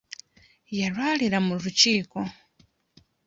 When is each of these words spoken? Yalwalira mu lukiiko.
Yalwalira 0.77 1.37
mu 1.47 1.53
lukiiko. 1.63 2.19